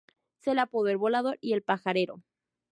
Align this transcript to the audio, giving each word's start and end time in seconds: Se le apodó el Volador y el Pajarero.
Se 0.39 0.55
le 0.55 0.61
apodó 0.61 0.87
el 0.87 0.97
Volador 0.97 1.37
y 1.41 1.53
el 1.53 1.61
Pajarero. 1.61 2.23